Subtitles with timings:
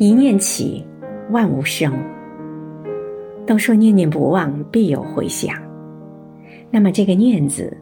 [0.00, 0.84] 一念起，
[1.30, 1.92] 万物生。
[3.44, 5.56] 都说念念不忘，必有回响。
[6.70, 7.76] 那么这个“念”字，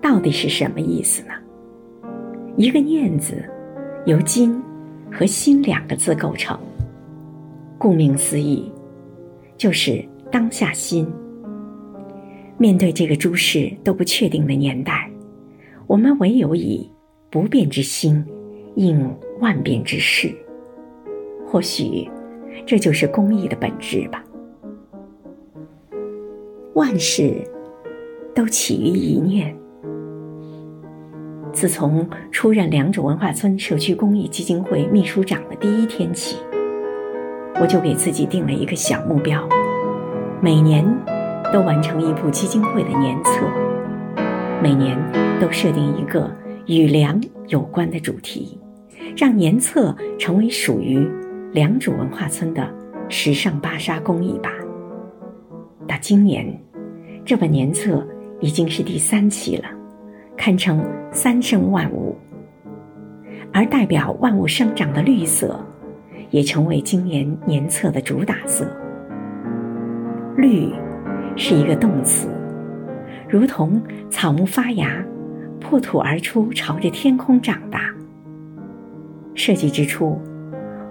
[0.00, 1.34] 到底是什么意思呢？
[2.56, 3.40] 一个“念”字，
[4.04, 4.60] 由“今”
[5.12, 6.58] 和“心”两个字构成。
[7.78, 8.68] 顾名思义，
[9.56, 11.06] 就是当下心。
[12.58, 15.08] 面对这个诸事都不确定的年代，
[15.86, 16.90] 我们唯有以
[17.30, 18.26] 不变之心
[18.74, 20.34] 应万变之事。
[21.52, 22.10] 或许，
[22.64, 24.24] 这就是公益的本质吧。
[26.72, 27.46] 万事
[28.34, 29.54] 都起于一念。
[31.52, 36.38] 自从出任良渚文化村社区公益基金会秘书长的第一天起，
[37.60, 39.46] 我就给自己定了一个小目标：
[40.40, 40.82] 每年
[41.52, 43.46] 都完成一部基金会的年册，
[44.62, 44.98] 每年
[45.38, 48.58] 都设定一个与良有关的主题，
[49.14, 51.06] 让年册成为属于。
[51.52, 52.66] 良渚文化村的
[53.10, 54.50] 时尚芭莎公益吧。
[55.86, 56.46] 到今年，
[57.26, 58.06] 这本年册
[58.40, 59.68] 已经是第三期了，
[60.34, 62.16] 堪称三生万物。
[63.52, 65.62] 而代表万物生长的绿色，
[66.30, 68.66] 也成为今年年册的主打色。
[70.38, 70.72] 绿
[71.36, 72.28] 是一个动词，
[73.28, 75.04] 如同草木发芽，
[75.60, 77.94] 破土而出，朝着天空长大。
[79.34, 80.18] 设计之初。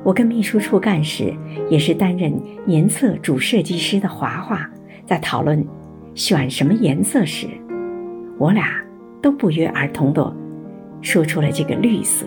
[0.03, 1.31] 我跟秘书处干事，
[1.69, 2.33] 也是担任
[2.66, 4.67] 年册主设计师的华华，
[5.05, 5.63] 在讨论
[6.16, 7.47] 选什么颜色时，
[8.39, 8.83] 我俩
[9.22, 10.35] 都不约而同地
[11.02, 12.25] 说出了这个绿色，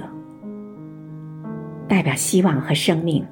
[1.89, 3.25] 代表希望和生命，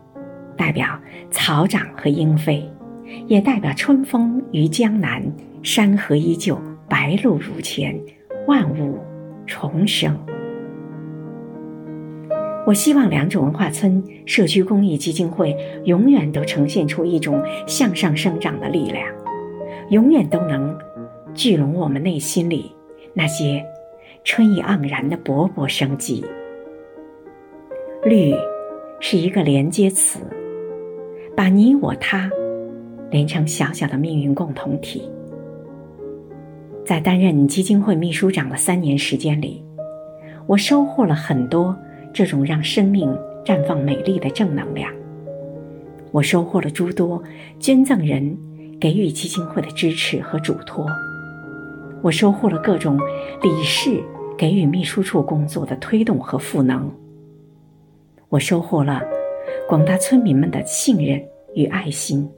[0.57, 0.99] 代表
[1.31, 2.69] 草长和莺飞，
[3.29, 5.23] 也代表春风于江南，
[5.63, 7.97] 山河依旧，白露如前，
[8.49, 8.99] 万物
[9.47, 10.19] 重生。
[12.65, 19.05] 我希望良渚文化村社区公益基金会永远都呈现出一种向上生长的力量，
[19.91, 20.79] 永远都能
[21.35, 22.71] 聚拢我们内心里
[23.15, 23.65] 那些
[24.23, 26.25] 春意盎然的勃勃生机。
[28.05, 28.33] 绿
[29.01, 30.21] 是一个连接词，
[31.37, 32.31] 把你我他
[33.11, 35.11] 连成小小的命运共同体。
[36.85, 39.65] 在担任基金会秘书长的三年时间里，
[40.47, 41.77] 我收获了很多。
[42.13, 44.93] 这种让生命绽放美丽的正能量，
[46.11, 47.23] 我收获了诸多
[47.59, 48.37] 捐赠人
[48.79, 50.87] 给予基金会的支持和嘱托，
[52.03, 52.99] 我收获了各种
[53.43, 54.03] 理事
[54.37, 56.91] 给予秘书处工作的推动和赋能，
[58.29, 59.03] 我收获了
[59.69, 61.21] 广大村民们的信任
[61.55, 62.29] 与爱心，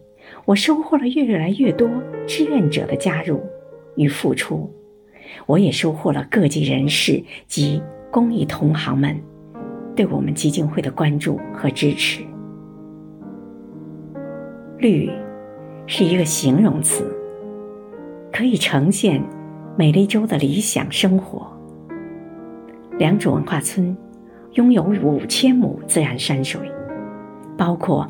[0.44, 1.91] 我收获了越来越多
[2.26, 3.41] 志愿者的加入
[3.96, 4.72] 与付出，
[5.46, 9.20] 我也收获了各界人士及公益同行们。
[9.94, 12.22] 对我们基金会的关注和支持。
[14.78, 15.10] 绿，
[15.87, 17.05] 是一个形容词，
[18.33, 19.22] 可以呈现
[19.78, 21.50] 美丽州的理想生活。
[22.99, 23.97] 良渚文化村
[24.53, 26.60] 拥有五千亩自然山水，
[27.56, 28.09] 包括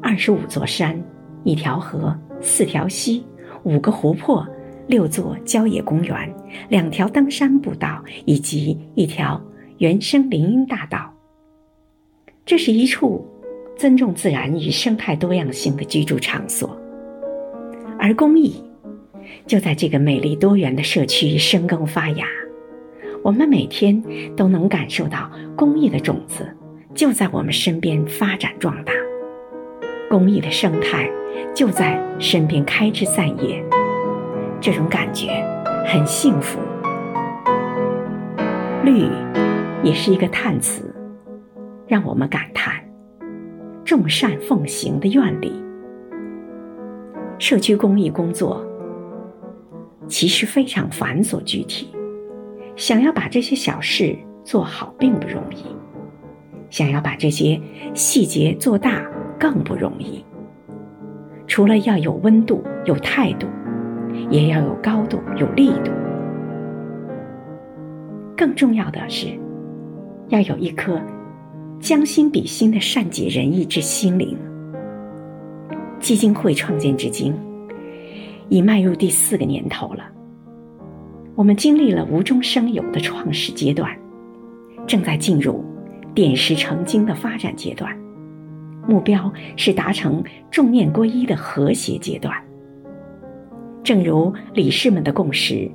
[0.00, 1.00] 二十五座山、
[1.42, 3.24] 一条河、四条溪、
[3.64, 4.46] 五个湖泊、
[4.86, 6.34] 六座郊野公园、
[6.68, 9.40] 两条登山步道以及一条
[9.78, 11.12] 原生林荫大道。
[12.46, 13.26] 这是一处
[13.74, 16.78] 尊重自然与生态多样性的居住场所，
[17.98, 18.62] 而公益
[19.46, 22.26] 就在这个美丽多元的社区生根发芽。
[23.22, 24.02] 我们每天
[24.36, 26.46] 都能感受到公益的种子
[26.94, 28.92] 就在我们身边发展壮大，
[30.10, 31.10] 公益的生态
[31.54, 33.64] 就在身边开枝散叶。
[34.60, 35.42] 这种感觉
[35.86, 36.60] 很幸福。
[38.84, 39.08] 绿
[39.82, 40.93] 也是一个叹词。
[41.86, 42.74] 让我们感叹，
[43.84, 45.52] 众善奉行的愿力。
[47.38, 48.64] 社区公益工作
[50.06, 51.88] 其实非常繁琐具体，
[52.76, 55.64] 想要把这些小事做好并不容易，
[56.70, 57.60] 想要把这些
[57.92, 59.04] 细节做大
[59.38, 60.24] 更不容易。
[61.46, 63.46] 除了要有温度、有态度，
[64.30, 65.90] 也要有高度、有力度。
[68.36, 69.28] 更重要的是，
[70.28, 70.98] 要有一颗。
[71.84, 74.34] 将心比心的善解人意之心灵。
[76.00, 77.34] 基金会创建至今，
[78.48, 80.02] 已迈入第四个年头了。
[81.34, 83.94] 我们经历了无中生有的创始阶段，
[84.86, 85.62] 正在进入
[86.14, 87.94] 点石成金的发展阶段，
[88.88, 92.34] 目标是达成众念归一的和谐阶段。
[93.82, 95.70] 正如理事们的共识，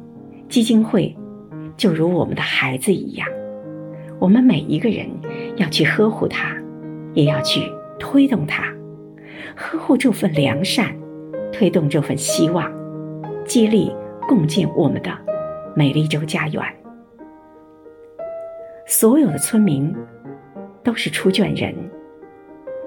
[0.49, 1.15] 基金会
[1.77, 3.27] 就如我们的孩子一样。
[4.19, 5.07] 我们每一个人
[5.55, 6.55] 要去呵护它，
[7.13, 7.61] 也要去
[7.97, 8.65] 推动它，
[9.55, 10.93] 呵护这份良善，
[11.53, 12.69] 推动这份希望，
[13.45, 13.91] 接力
[14.27, 15.17] 共建我们的
[15.73, 16.61] 美丽洲家园。
[18.85, 19.95] 所有的村民
[20.83, 21.73] 都是出卷人，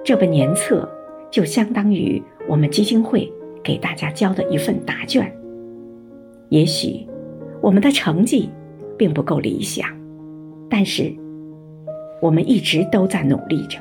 [0.05, 0.87] 这本年册
[1.31, 3.33] 就相当于我们基金会
[3.63, 5.35] 给大家交的一份答卷。
[6.51, 7.07] 也许
[7.63, 8.51] 我们的成绩
[8.99, 9.89] 并不够理想，
[10.69, 11.15] 但是
[12.23, 13.81] 我们一直都在努力着。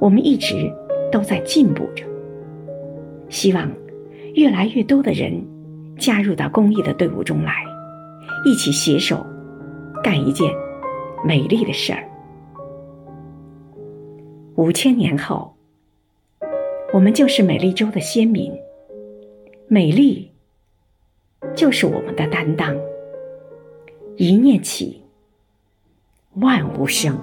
[0.00, 0.70] 我们一直
[1.12, 2.04] 都在进步着，
[3.28, 3.70] 希望
[4.34, 5.40] 越来越多的人
[5.96, 7.64] 加入到公益的队伍中来，
[8.44, 9.24] 一起携手
[10.02, 10.52] 干一件
[11.24, 12.04] 美丽的事儿。
[14.56, 15.54] 五千年后，
[16.92, 18.52] 我们就是美丽州的先民，
[19.68, 20.32] 美丽
[21.54, 22.76] 就是我们的担当。
[24.16, 25.04] 一念起，
[26.34, 27.16] 万物生。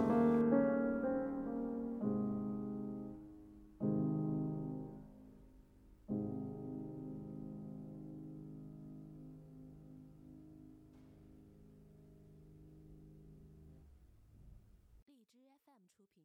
[15.89, 16.23] 出品。